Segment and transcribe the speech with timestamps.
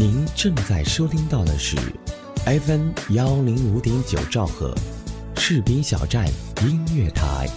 [0.00, 1.76] 您正在收听到的是
[2.44, 4.72] FM 幺零五点九兆赫，
[5.34, 6.24] 士兵小站
[6.62, 7.48] 音乐台。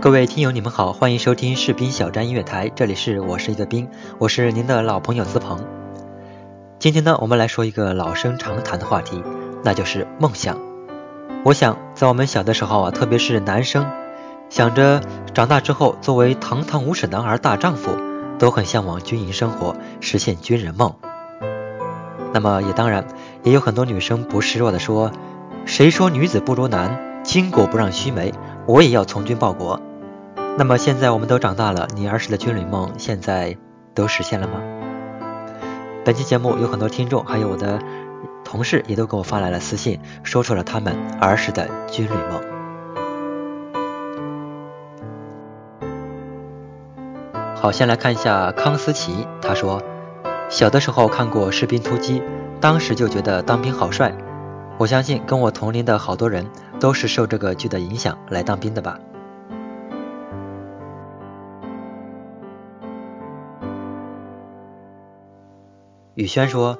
[0.00, 3.88] 各位听友，你们好，欢迎收听士兵小站音乐台，这里是我是一个兵，
[4.18, 5.64] 我是您的老朋友资鹏。
[6.80, 9.22] 今天呢，我们来说一个老生常谈的话题，
[9.62, 10.71] 那就是梦想。
[11.44, 13.84] 我想，在我们小的时候啊，特别是男生，
[14.48, 15.00] 想着
[15.34, 17.96] 长大之后作为堂堂五尺男儿大丈夫，
[18.38, 20.94] 都很向往军营生活，实现军人梦。
[22.32, 23.04] 那么也当然，
[23.42, 25.10] 也有很多女生不示弱的说
[25.66, 27.22] ：“谁说女子不如男？
[27.24, 28.32] 巾帼不让须眉，
[28.66, 29.80] 我也要从军报国。”
[30.56, 33.56] 那么现在我们都长大了，你儿时的军旅梦现在
[33.94, 34.60] 都实现了吗？
[36.04, 37.80] 本期节目有很多听众，还有我的
[38.52, 42.42] 同事也都给我发来了私信，说出了他们儿时的军旅梦。
[47.56, 49.82] 好，先来看一下康思琪，他说，
[50.50, 52.20] 小的时候看过《士兵突击》，
[52.60, 54.12] 当时就觉得当兵好帅。
[54.76, 56.46] 我相信跟我同龄的好多人
[56.78, 58.98] 都是受这个剧的影响来当兵的吧。
[66.14, 66.76] 宇轩说：“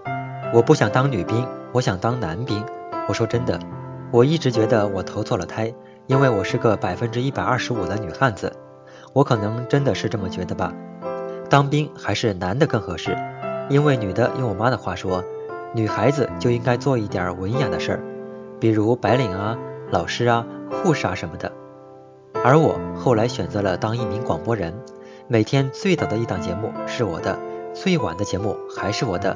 [0.53, 2.65] 我不想当女兵，我想当男兵。”
[3.09, 3.59] 我说：“真的，
[4.13, 5.75] 我一直觉得我投错了胎，
[6.07, 8.53] 因为我是个百分之一百二十五的女汉子。
[9.13, 10.73] 我可能真的是这么觉得吧。
[11.51, 13.17] 当兵还是男的更合适，
[13.69, 15.25] 因为女的用我妈的话说，
[15.75, 18.01] 女孩子就应该做一点文雅的事儿，
[18.61, 19.59] 比如白领啊、
[19.91, 21.51] 老师啊、护士啊什么的。
[22.45, 24.75] 而我后来选择了当一名广播人，
[25.29, 27.39] 每天最早的一档节目是我的。”
[27.75, 29.35] 最晚的节目还是我的。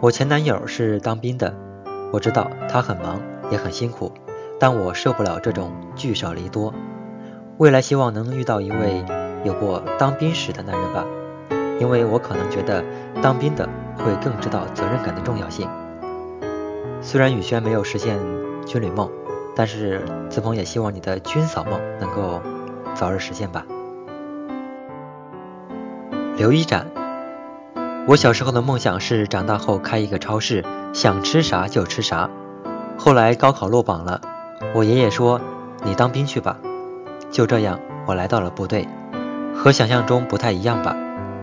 [0.00, 1.52] 我前男友是当兵的，
[2.12, 4.12] 我知道他很忙也很辛苦，
[4.60, 6.72] 但我受不了这种聚少离多。
[7.56, 9.04] 未来希望能遇到一位
[9.42, 11.04] 有过当兵史的男人吧，
[11.80, 12.84] 因为我可能觉得
[13.20, 15.68] 当兵的会更知道责任感的重要性。
[17.00, 18.20] 虽然宇轩没有实现
[18.66, 19.10] 军旅梦，
[19.56, 22.40] 但是子鹏也希望你的军嫂梦能够
[22.94, 23.66] 早日实现吧。
[26.36, 26.86] 刘一展。
[28.08, 30.64] 我小时候的梦想是长大后开一个超市，
[30.94, 32.30] 想吃啥就吃啥。
[32.96, 34.22] 后来高考落榜了，
[34.74, 35.38] 我爷爷说
[35.84, 36.56] ：“你当兵去吧。”
[37.30, 38.88] 就这样，我来到了部队，
[39.54, 40.96] 和想象中不太一样吧？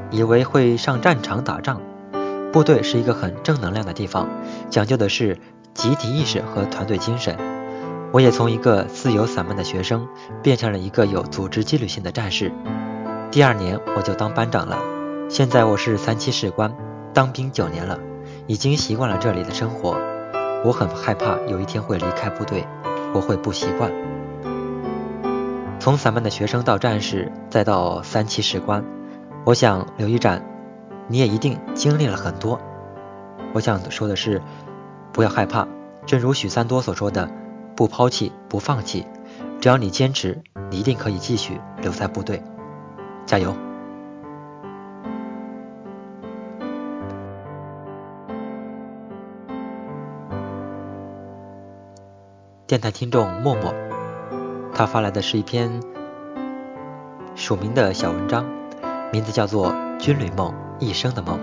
[0.10, 1.80] 以为会上战场打仗。
[2.52, 4.28] 部队是一个很正能量的地方，
[4.72, 5.38] 讲究的是
[5.76, 7.38] 集体意识和团队精神。
[8.12, 10.08] 我也从一个自由散漫的学生，
[10.42, 12.52] 变成了一个有组织纪律性的战士。
[13.30, 14.95] 第二年我就当班长了。
[15.28, 16.72] 现在我是三期士官，
[17.14, 18.00] 当兵九年了，
[18.46, 19.98] 已经习惯了这里的生活。
[20.64, 22.66] 我很害怕有一天会离开部队，
[23.14, 23.92] 我会不习惯。
[25.80, 28.86] 从散漫的学生到战士，再到三期士官，
[29.46, 30.44] 我想刘一展，
[31.08, 32.62] 你也一定经历了很多。
[33.54, 34.42] 我想说的是，
[35.12, 35.68] 不要害怕，
[36.06, 37.30] 正如许三多所说的，
[37.76, 39.06] 不抛弃，不放弃，
[39.60, 42.44] 只要你坚持，你一定可以继续留在部队，
[43.26, 43.56] 加油。
[52.76, 53.74] 电台听众默默，
[54.74, 55.82] 他发来的是一篇
[57.34, 58.46] 署名的小文章，
[59.14, 61.40] 名字叫做《军旅梦，一生的梦》。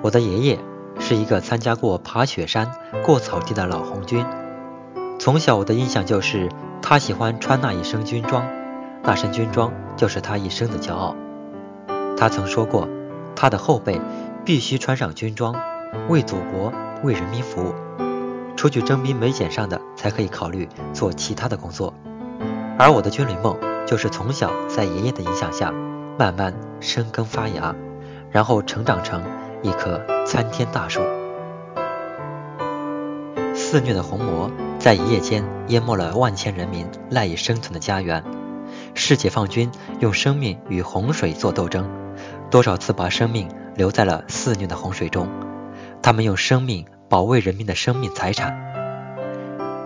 [0.00, 0.58] 我的爷爷
[0.98, 2.72] 是一个参加过爬雪山、
[3.04, 4.24] 过草地的老红军，
[5.18, 6.48] 从小我的印象就是
[6.80, 8.46] 他喜欢穿那一身军装，
[9.02, 11.14] 那身军装就是他一生的骄傲。
[12.16, 12.88] 他曾说过，
[13.36, 14.00] 他的后辈
[14.46, 15.54] 必须穿上军装，
[16.08, 17.74] 为祖国、为人民服务。
[18.56, 21.94] 出去征兵没捡上的才可以考虑做其他的工作，
[22.78, 25.72] 而我的军旅梦就是从小在爷爷的影响下
[26.18, 27.74] 慢慢生根发芽，
[28.30, 29.22] 然后成长成
[29.62, 31.00] 一棵参天大树。
[33.54, 38.24] 肆虐的红魔在一夜间淹没了万千人民赖以生存的家园，
[38.94, 39.70] 是解放军
[40.00, 41.88] 用生命与洪水做斗争，
[42.50, 45.28] 多少次把生命留在了肆虐的洪水中，
[46.02, 46.84] 他们用生命。
[47.10, 48.56] 保卫人民的生命财产。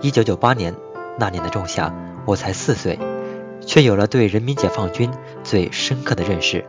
[0.03, 0.75] 一九九八年
[1.19, 1.91] 那年的仲夏，
[2.27, 2.99] 我才四岁，
[3.63, 5.11] 却有了对人民解放军
[5.43, 6.67] 最深刻的认识。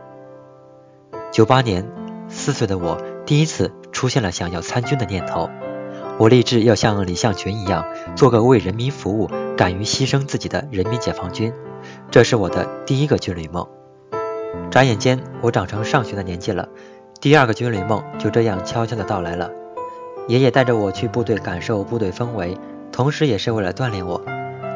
[1.30, 1.86] 九八年，
[2.30, 5.50] 四岁的我第一次出现了想要参军的念头。
[6.18, 7.84] 我立志要像李向群一样，
[8.16, 9.28] 做个为人民服务、
[9.58, 11.52] 敢于牺牲自己的人民解放军。
[12.10, 13.68] 这是我的第一个军旅梦。
[14.70, 16.66] 眨眼间，我长成上学的年纪了，
[17.20, 19.50] 第二个军旅梦就这样悄悄地到来了。
[20.28, 22.58] 爷爷带着我去部队感受部队氛围，
[22.90, 24.20] 同时也是为了锻炼我。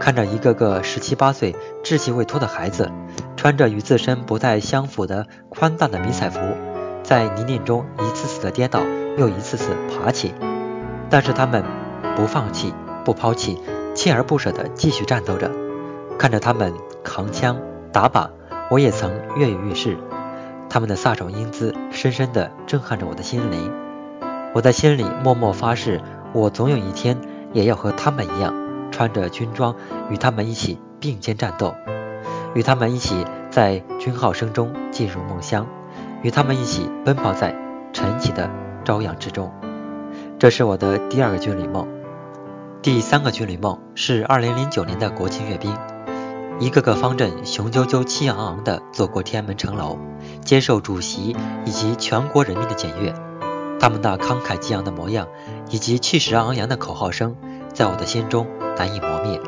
[0.00, 1.54] 看着一个个十七八岁
[1.84, 2.90] 稚气未脱的孩子，
[3.36, 6.40] 穿着与自身不太相符的宽大的迷彩服，
[7.02, 8.80] 在泥泞中一次次的跌倒，
[9.18, 10.32] 又一次次爬起，
[11.10, 11.64] 但是他们
[12.16, 12.72] 不放弃，
[13.04, 13.60] 不抛弃，
[13.94, 15.50] 锲而不舍地继续战斗着。
[16.16, 17.60] 看着他们扛枪
[17.92, 18.30] 打靶，
[18.70, 19.98] 我也曾跃跃欲试。
[20.70, 23.89] 他们的飒爽英姿，深深地震撼着我的心灵。
[24.52, 26.00] 我在心里默默发誓，
[26.32, 27.16] 我总有一天
[27.52, 28.54] 也要和他们一样。
[28.90, 29.76] 穿着军装，
[30.10, 31.74] 与他们一起并肩战斗，
[32.54, 35.66] 与他们一起在军号声中进入梦乡，
[36.22, 37.54] 与他们一起奔跑在
[37.92, 38.50] 晨起的
[38.84, 39.52] 朝阳之中。
[40.38, 41.86] 这是我的第二个军旅梦。
[42.82, 45.74] 第三个军旅梦是2009年的国庆阅兵，
[46.58, 49.98] 一个个方阵雄赳赳、气昂昂地走过天安门城楼，
[50.44, 53.14] 接受主席以及全国人民的检阅。
[53.80, 55.26] 他们那慷慨激昂的模样，
[55.70, 57.34] 以及气势昂扬的口号声，
[57.72, 58.46] 在我的心中。
[58.76, 59.38] 难以磨灭。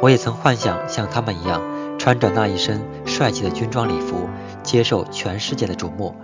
[0.00, 1.60] 我也曾幻想像他们一样，
[1.98, 4.26] 穿着那一身帅气的军装礼服，
[4.62, 6.14] 接受全世界的瞩目，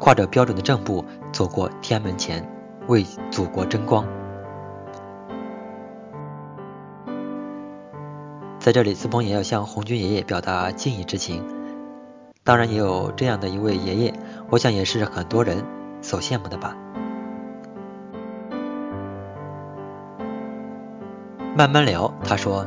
[0.00, 2.44] 跨着标准的正步走过天安门前，
[2.88, 4.04] 为祖国争光。
[8.58, 11.44] 在这里，子鹏也要向红军爷爷表达敬意之情。
[12.42, 14.14] 当然，也有这样的一位爷爷，
[14.50, 15.64] 我想也是很多人
[16.00, 16.76] 所羡慕的吧。
[21.54, 22.66] 慢慢聊，他说：“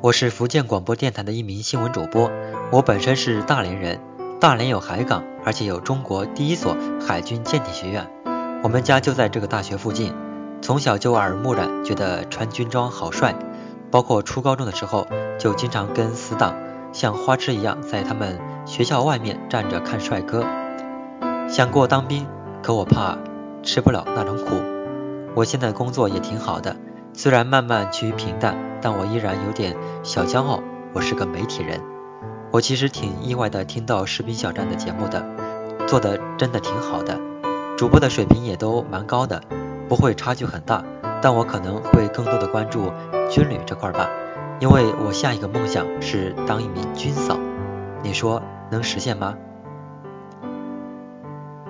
[0.00, 2.30] 我是福建广播电台的一名新闻主播，
[2.72, 4.00] 我本身是大连人，
[4.40, 6.74] 大连有海港，而且有中国第一所
[7.06, 8.08] 海军舰艇学院，
[8.62, 10.14] 我们家就在这个大学附近。
[10.62, 13.34] 从小就耳濡目染，觉得穿军装好帅，
[13.90, 15.06] 包括初高中的时候，
[15.38, 16.54] 就经常跟死党
[16.94, 20.46] 像花痴一样在他们学校外面站着看帅哥。
[21.46, 22.26] 想过当兵，
[22.62, 23.18] 可我怕
[23.62, 24.62] 吃不了那种苦。
[25.34, 26.74] 我现在工作也挺好的。”
[27.16, 30.60] 虽然慢慢趋于平淡，但我依然有点小骄傲。
[30.92, 31.80] 我是个媒体人，
[32.50, 35.24] 我其实挺意外的听到《士兵小站》的节目的，
[35.86, 37.20] 做的真的挺好的，
[37.78, 39.42] 主播的水平也都蛮高的，
[39.88, 40.84] 不会差距很大。
[41.22, 42.92] 但我可能会更多的关注
[43.30, 44.10] 军旅这块吧，
[44.58, 47.38] 因为我下一个梦想是当一名军嫂。
[48.02, 49.36] 你说能实现吗？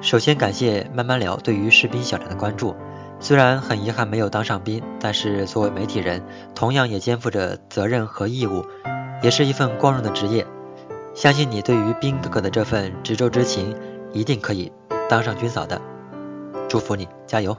[0.00, 2.74] 首先感谢慢慢聊对于《士兵小站》的关注。
[3.24, 6.22] 虽然很遗憾没有当上兵，但是作为媒体人，
[6.54, 8.66] 同样也肩负着责任和义务，
[9.22, 10.46] 也是一份光荣的职业。
[11.14, 13.74] 相信你对于兵哥哥的这份执着之情，
[14.12, 14.70] 一定可以
[15.08, 15.80] 当上军嫂的。
[16.68, 17.56] 祝福你，加油！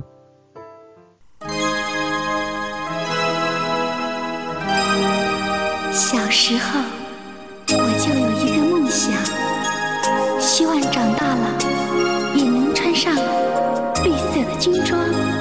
[5.92, 6.80] 小时候
[7.70, 9.12] 我就有一个梦想，
[10.40, 11.58] 希望长大了
[12.36, 13.16] 也能穿上
[14.04, 15.35] 绿色的军装。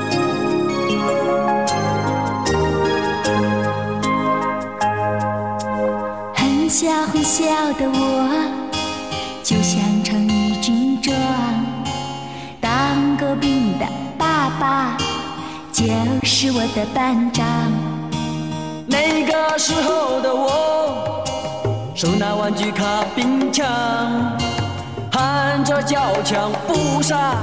[7.25, 7.43] 小
[7.73, 8.29] 的我
[9.43, 10.29] 就想穿
[10.61, 11.17] 军装，
[12.61, 13.87] 当过兵的
[14.19, 14.95] 爸爸
[15.73, 15.87] 就
[16.23, 17.47] 是我的班长。
[18.87, 21.25] 那个时候的我
[21.95, 22.85] 手拿玩具卡
[23.17, 23.67] 兵枪，
[25.11, 27.37] 喊着叫枪不杀，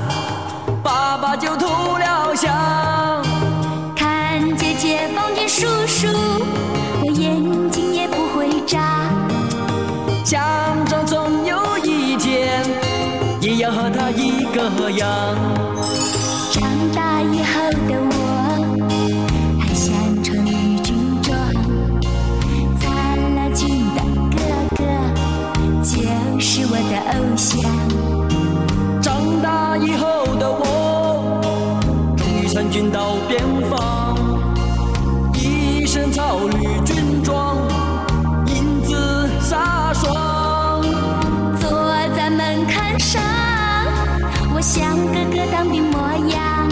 [0.83, 2.53] 爸爸就投了降。
[3.95, 6.07] 看见解放军叔叔，
[7.03, 9.09] 我眼睛也不会眨。
[10.23, 10.39] 想
[10.85, 12.63] 着总有一天
[13.41, 15.07] 也要和他一个样。
[16.51, 16.61] 长
[16.95, 18.13] 大以后的我
[19.59, 21.35] 还想穿绿军装，
[22.79, 22.85] 参
[23.35, 24.01] 了军的
[24.31, 24.37] 哥
[24.77, 24.79] 哥
[25.83, 25.91] 就
[26.39, 27.49] 是我的偶像。
[29.01, 30.63] 长大以后的我
[32.15, 34.15] 终于参军到边防，
[35.33, 36.79] 一身草绿
[44.53, 45.97] 我像哥哥当兵模
[46.29, 46.69] 样，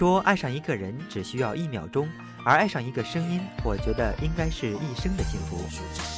[0.00, 2.08] 说，爱上一个人只需要一秒钟，
[2.42, 5.62] 而爱上一个声音，我觉得应该是一生的幸福。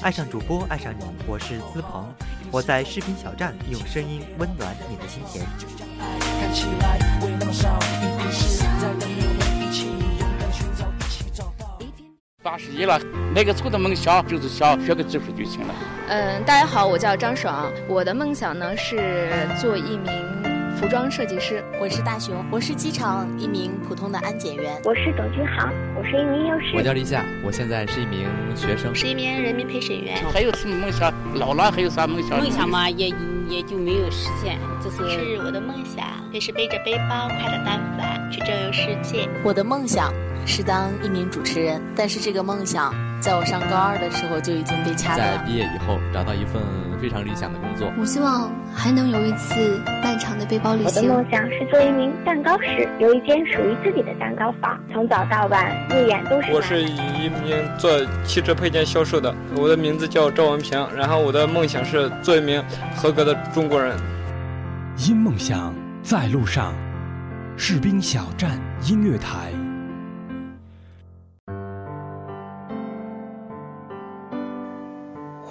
[0.05, 2.07] 爱上主播，爱上你，我是资鹏，
[2.53, 5.45] 我在视频小站用声音温暖你的心田。
[5.99, 9.89] 看起来未那么少，一定是在等我们一起
[10.21, 11.77] 勇敢寻找，一起找到。
[12.41, 13.01] 八十一了，
[13.35, 15.75] 那个初的梦想就是想学个技术就行了。
[16.07, 19.29] 嗯，大家好，我叫张爽，我的梦想呢是
[19.61, 20.32] 做一名
[20.83, 21.63] 服装设计师。
[21.81, 24.83] 我是大熊，我是机场一名普通的安检员。
[24.85, 26.73] 我是董军航，我是一名幼师。
[26.75, 30.17] 我叫立夏，我现在是一名学生，是一名人民陪审员。
[30.33, 31.15] 还有什么梦想？
[31.37, 32.37] 老了还有啥梦想？
[32.37, 33.15] 梦想嘛，也
[33.49, 39.29] 也就没有实现，这是是我的梦想，就是背着背包，挎着单反去周游世界。
[39.45, 40.13] 我的梦想
[40.45, 45.39] 是当一名主持人，但是这个梦想在我上高二的时候就已经被掐断。
[45.39, 46.61] 在毕业以后找到一份
[47.01, 47.89] 非常理想的工作。
[47.97, 51.09] 我希望还能有一次漫长的背包旅行。
[51.09, 56.53] 我的梦想是做一名蛋糕师，有一间属于自己的蛋糕房，从早到晚日眼都是。
[56.53, 57.93] 我是一名做
[58.25, 62.61] 汽车配件销售的，我的名字叫赵文平，然后我的梦想是做一名
[62.97, 63.97] 合格的中国人。
[65.07, 66.75] 因梦想在路上，
[67.57, 69.53] 士兵小站音乐台。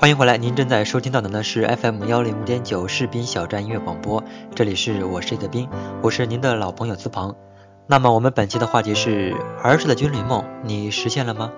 [0.02, 4.24] 欢迎回来，您正在收听到的呢是 FM 幺零五点九士兵小站音乐广播，
[4.56, 5.70] 这里是我是一个兵，
[6.02, 7.36] 我是您的老朋友资鹏。
[7.86, 11.52] 那么我们本期的话题是儿时的军旅梦，你实现了吗？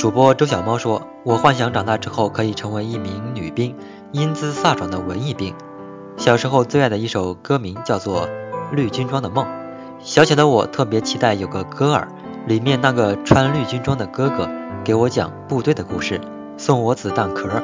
[0.00, 3.76] 主播周小猫说：“我幻想长大之后可以成为一名女兵，
[4.10, 5.54] 英姿飒爽的文艺兵。
[6.16, 8.26] 小时候最爱的一首歌名叫做
[8.72, 9.46] 《绿军装的梦》，
[10.00, 12.08] 小小的我特别期待有个歌儿，
[12.48, 14.50] 里面那个穿绿军装的哥哥。”
[14.86, 16.20] 给我讲部队的故事，
[16.56, 17.60] 送我子弹壳。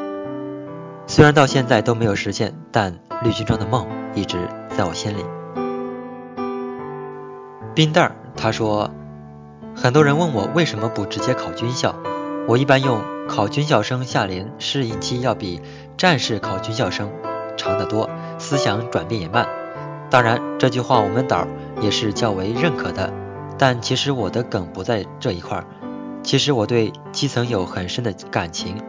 [1.06, 5.24] 虽然到现在都没有实现，但绿军装的梦一直在我心里。
[7.76, 8.90] 冰蛋儿他说，
[9.76, 11.94] 很多人问我为什么不直接考军校，
[12.48, 15.62] 我一般用考军校生下连适应期要比
[15.96, 17.08] 战士考军校生
[17.56, 19.46] 长得多，思想转变也慢。
[20.10, 21.46] 当然，这句话我们导
[21.80, 23.12] 也是较为认可的，
[23.56, 25.64] 但其实我的梗不在这一块儿。
[26.22, 28.80] 其实我对基层有很深的感情，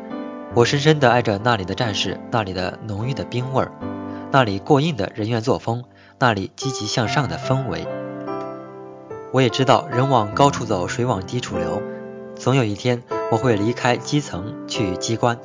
[0.54, 3.72] 我深深的爱着那里的战士，那里的浓郁的兵味儿，
[4.32, 5.84] 那里过硬的人员作风，
[6.20, 7.88] 那里积极向上的氛围。
[9.32, 11.82] 我也知道人往高处走，水往低处流，
[12.36, 15.40] 总有一天我会离开基层去机关，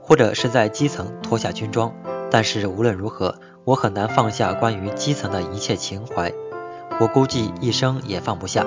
[0.00, 1.92] 或者是在基层脱下军装。
[2.30, 6.32] 但是无论如何，我很难放下关于基层的一切情怀，
[6.98, 8.66] 我估计一生也放不下。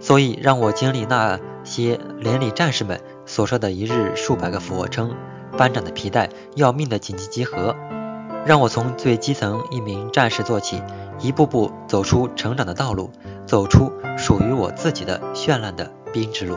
[0.00, 5.14] 所以让我经历那些连里战士们所说的一日数百个俯卧撑、
[5.56, 7.74] 班长的皮带、要命的紧急集合，
[8.46, 10.82] 让我从最基层一名战士做起，
[11.18, 13.10] 一步步走出成长的道路，
[13.44, 16.56] 走出属于我自己的绚烂的兵之路。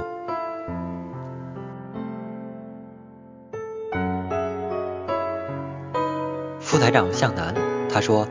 [6.59, 7.53] 副台长向南
[7.91, 8.25] 他说：“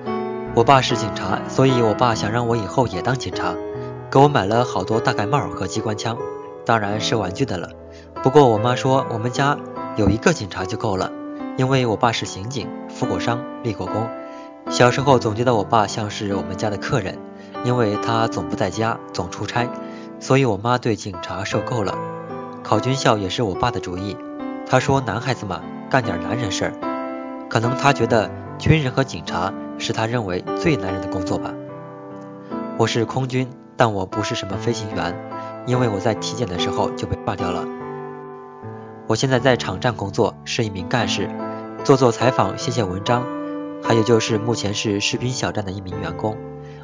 [0.56, 3.54] 我爸是警察，所以我爸想让我以后也当警察。”
[4.10, 6.18] 给我买了好多大盖帽和机关枪，
[6.66, 7.70] 当然是玩具的了。
[8.24, 9.56] 不过我妈说我们家
[9.96, 11.12] 有一个警察就够了，
[11.56, 14.08] 因为我爸是刑警，负过伤，立过功。
[14.68, 17.18] 小时候总觉得我爸像是我们家的客人，
[17.64, 19.68] 因为他总不在家，总出差，
[20.18, 21.96] 所以我妈对警察受够了。
[22.64, 24.16] 考军校也是我爸的主意，
[24.66, 26.72] 他说男孩子嘛，干点男人事儿。
[27.48, 31.54] 可能他觉得军人和警察是他认为最男人的工作吧。
[32.76, 33.48] 我是空军，
[33.80, 35.16] 但我不是什么飞行员，
[35.64, 37.64] 因为我在体检的时候就被挂掉了。
[39.06, 41.30] 我现在在场站工作，是一名干事，
[41.82, 43.24] 做做采访，写写文章，
[43.82, 46.36] 还有就是目前是士兵小站的一名员工。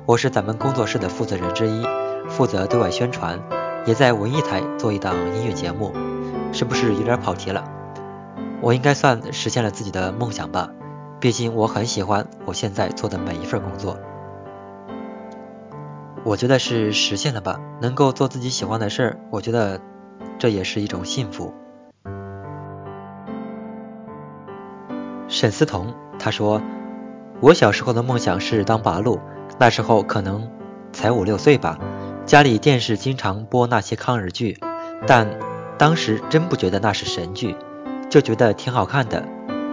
[0.06, 1.86] 我是咱们工作室的负责人之一，
[2.30, 3.38] 负责对外宣传，
[3.84, 5.92] 也在文艺台做一档音乐节目。
[6.50, 7.62] 是不是有点跑题了？
[8.62, 10.70] 我应该算实现了自己的梦想吧，
[11.20, 13.98] 毕竟我很喜欢我现在做的每一份工作。
[16.26, 19.80] 我觉得是实现了吧，能够做自己喜欢的事儿，我觉得
[20.40, 21.54] 这也是一种幸福。
[25.28, 26.60] 沈思彤他说
[27.40, 29.20] ：“我小时候的梦想是当八路，
[29.60, 30.50] 那时候可能
[30.92, 31.78] 才五六岁吧，
[32.24, 34.58] 家里电视经常播那些抗日剧，
[35.06, 35.38] 但
[35.78, 37.54] 当时真不觉得那是神剧，
[38.10, 39.24] 就觉得挺好看的。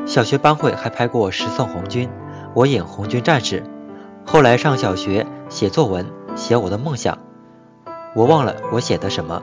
[0.06, 2.08] 小学班会还拍过《十送红军》，
[2.54, 3.64] 我演红军战士。
[4.24, 6.06] 后来上小学写作文。”
[6.44, 7.20] 写我的梦想，
[8.14, 9.42] 我忘了我写的什么，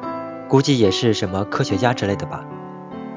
[0.51, 2.45] 估计也是什么科学家之类的吧。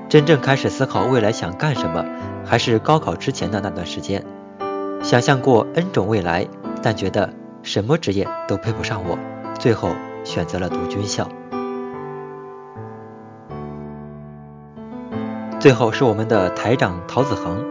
[0.07, 2.05] 真正开始思考未来想干什么，
[2.45, 4.23] 还是高考之前的那段时间。
[5.01, 6.47] 想象过 N 种未来，
[6.81, 9.19] 但觉得什么职业都配不上我，
[9.59, 9.89] 最后
[10.23, 11.27] 选择了读军校。
[15.59, 17.61] 最后是我们的台长陶子恒，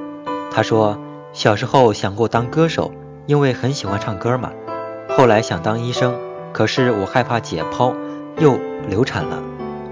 [0.50, 0.98] 他说
[1.32, 2.92] 小时候想过当歌手，
[3.24, 4.52] 因为很喜欢唱歌嘛。
[5.16, 6.18] 后来想当医生，
[6.52, 7.94] 可是我害怕解剖，
[8.38, 9.42] 又流产了。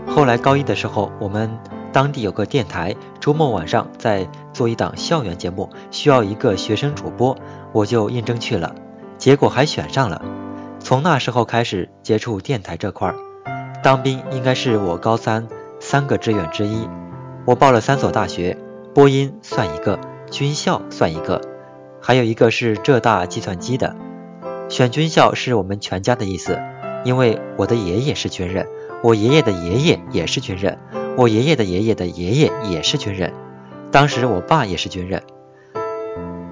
[0.06, 1.50] 后来高一的时候，我们
[1.92, 7.36] 当地有个电台，周末晚上在做一档校园节目，需要一个学生主播，
[7.72, 8.74] 我就应征去了，
[9.18, 10.22] 结果还选上了。
[10.80, 13.14] 从那时候开始接触电台这块儿，
[13.82, 15.46] 当兵应该是我高三
[15.78, 16.88] 三个志愿之一。
[17.44, 18.56] 我报了三所大学，
[18.94, 21.40] 播音算一个，军校算一个，
[22.00, 23.94] 还有一个是浙大计算机的。
[24.70, 26.56] 选军校是我们全家的意思，
[27.04, 28.68] 因为我的爷爷是军人，
[29.02, 30.78] 我爷爷的爷爷也是军人，
[31.16, 33.34] 我爷爷的爷爷的爷爷也是军人，
[33.90, 35.20] 当时我爸也是军人。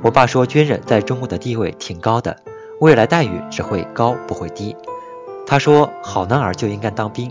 [0.02, 2.36] 我爸说军人在中国的地位挺高的，
[2.80, 4.76] 未来待遇只会高不会低。
[5.46, 7.30] 他说好男儿就应该当兵。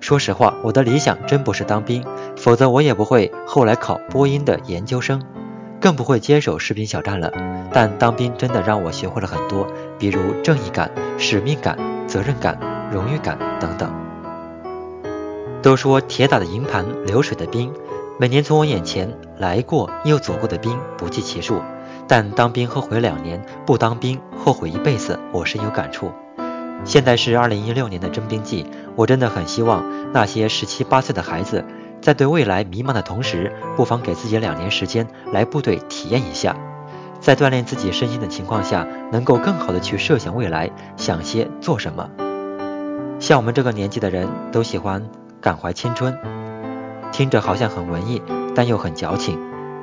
[0.00, 2.02] 说实话，我的理想真不是当兵，
[2.36, 5.22] 否则我也不会后来考播音的研究生。
[5.80, 7.32] 更不会接手士兵小站了，
[7.72, 9.66] 但当兵真的让我学会了很多，
[9.98, 12.58] 比如正义感、使命感、责任感、
[12.92, 13.92] 荣誉感等等。
[15.62, 17.72] 都说铁打的营盘流水的兵，
[18.18, 21.60] 每年从我眼前来过又走过的兵不计其数，
[22.06, 26.12] 但当兵后悔两年，不当兵后悔一辈子，我深有感触。
[26.84, 31.64] 现在是二零一六年的征兵季，我真的很希望那些十七八岁的孩子。
[32.00, 36.56] 在对未来迷茫的同时，不妨给自己两年时间来部队体验一下，
[37.20, 42.08] 在锻炼自己身心的情况下，能够更好的去设想未来，想些做什么。
[43.18, 45.04] 像我们这个年纪的人都喜欢
[45.40, 46.16] 感怀青春，
[47.10, 48.22] 听着好像很文艺，
[48.54, 49.38] 但又很矫情。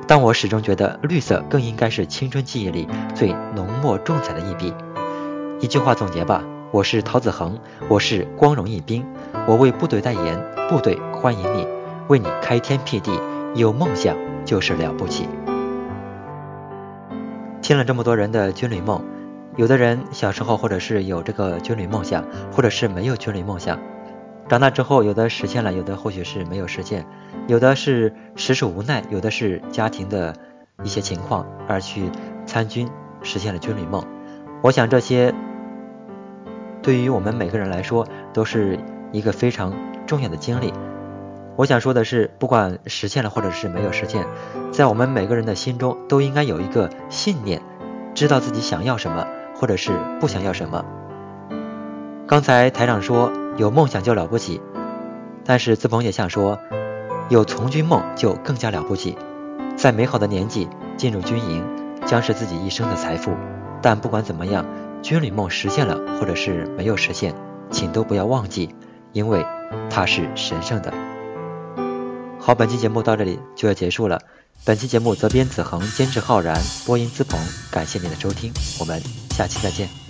[0.08, 4.72] 但我始终觉得绿色更应该是青春记忆里最浓墨重彩的一笔。
[5.60, 9.04] 一句话总结吧，我是陶子恒，我是光荣一兵，
[9.46, 11.75] 我为部队代言，部队欢迎你。
[12.08, 13.18] 为你开天辟地，
[13.54, 15.28] 有梦想就是了不起。
[17.62, 19.02] 听了这么多人的军旅梦，
[19.56, 23.78] 有的人小时候或者是有这个军旅梦想，或者是没有军旅梦想。
[24.48, 27.04] 长大之后，有的实现了，有的或许是没有实现，
[27.48, 30.36] 有的是实属无奈，有的是家庭的
[30.84, 32.08] 一些情况而去
[32.44, 32.88] 参军，
[33.22, 34.04] 实现了军旅梦。
[34.62, 35.34] 我想这些
[36.82, 38.78] 对于我们每个人来说，都是
[39.10, 39.72] 一个非常
[40.06, 40.72] 重要的经历。
[41.56, 44.26] 我想说的是，不管实现了或者是没有实现，
[44.70, 47.62] 在我们每个人的心中都应该有一个信念，
[48.14, 49.90] 知道自己想要什么，或者是
[50.20, 50.84] 不想要什么。
[52.26, 54.60] 刚才台长说有梦想就了不起，
[55.46, 56.58] 但是自鹏也想说，
[57.30, 59.16] 有从军梦就更加了不起。
[59.76, 61.64] 在美好的年纪进入军营，
[62.04, 63.32] 将是自己一生的财富。
[63.80, 64.66] 但不管怎么样，
[65.00, 67.34] 军旅梦实现了或者是没有实现，
[67.70, 68.74] 请都不要忘记，
[69.12, 69.46] 因为
[69.88, 70.92] 它是神圣的。
[72.46, 74.22] 好，本期节目到这里就要结束了。
[74.64, 76.56] 本期节目责编子恒，监制浩然，
[76.86, 77.36] 播音资鹏。
[77.72, 80.05] 感谢您的收听，我们下期再见。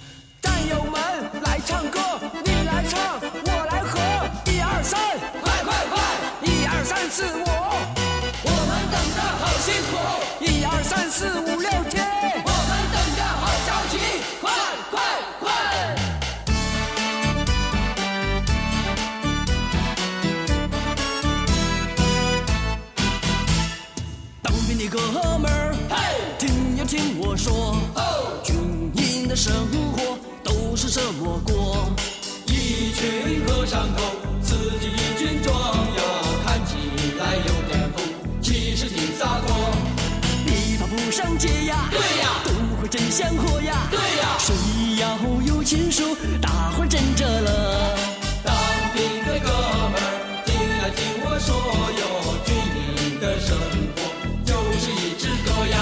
[43.17, 44.55] 会真香火呀，对呀，谁
[45.01, 47.97] 要有情书，大伙儿真着了。
[48.45, 48.55] 当
[48.95, 49.49] 兵的哥
[49.89, 51.49] 们儿，听呀听我说
[51.97, 52.03] 哟，
[52.45, 53.57] 军营的生
[53.97, 53.99] 活
[54.45, 55.75] 就是一支歌呀，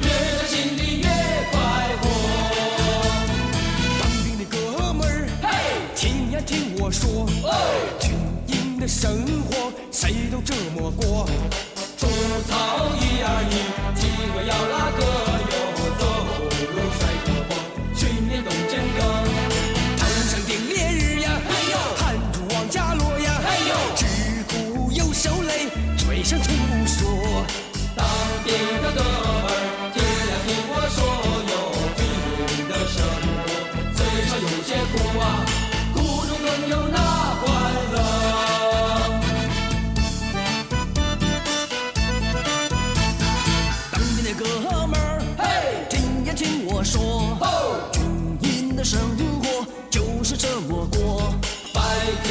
[0.00, 1.06] 越唱心里越
[1.50, 1.54] 快
[2.00, 2.02] 活。
[4.00, 5.46] 当兵的哥们儿，嘿，
[5.94, 7.28] 听呀听我说，
[8.00, 8.14] 军
[8.46, 11.28] 营的生活谁都这么过。
[11.98, 12.08] 除
[12.48, 13.54] 草一二一，
[13.94, 15.00] 机会要拉个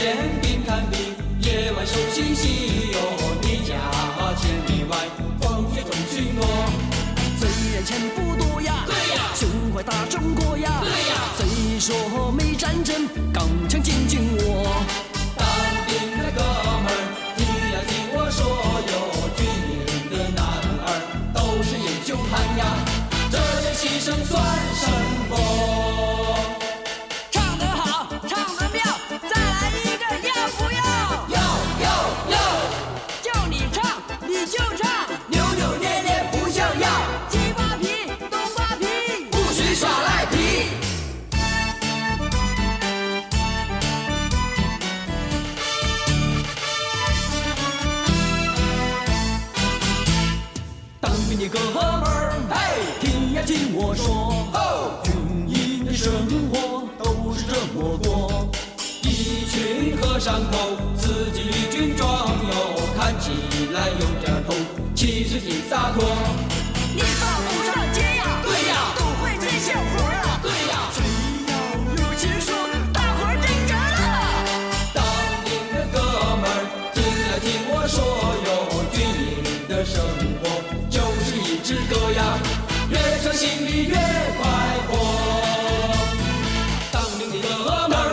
[0.02, 1.00] 天兵看病，
[1.42, 2.50] 夜晚守星星
[2.92, 2.98] 哟，
[3.44, 3.76] 你家
[4.36, 4.98] 千里外，
[5.40, 6.44] 风雪中巡逻。
[7.38, 15.01] 虽然钱不多呀，对呀胸怀大中国呀，对呀虽说没战争，钢枪进军我。
[65.42, 66.04] 其实挺洒脱。
[66.94, 71.02] 你放不上街呀，对呀都会这些活儿啊，对呀，只
[71.50, 71.54] 要
[71.98, 72.54] 有情书，
[72.94, 74.06] 大伙儿真着了。
[74.94, 75.02] 当
[75.44, 75.98] 兵的哥
[76.38, 76.54] 们儿，
[76.94, 77.98] 听呀听我说
[78.46, 78.50] 哟，
[78.94, 79.98] 军营的生
[80.42, 80.44] 活
[80.90, 82.38] 就是一支歌呀，
[82.92, 83.96] 越唱心里越
[84.38, 84.42] 快
[84.88, 84.92] 活。
[86.92, 88.06] 当兵的哥们儿，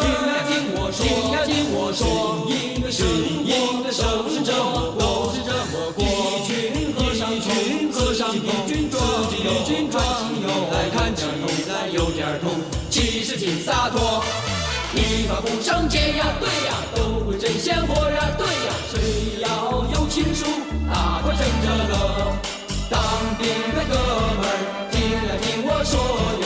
[0.00, 2.29] 听呀听我说，听呀听我说，
[13.70, 14.20] 大坨，
[14.92, 16.26] 你咋不上街呀？
[16.40, 18.28] 对呀，都会争鲜货呀。
[18.36, 20.44] 对呀，谁要有情书，
[20.92, 22.34] 大坨挣着乐。
[22.90, 23.00] 当
[23.38, 23.94] 兵的哥
[24.40, 26.39] 们儿，听呀，听我说。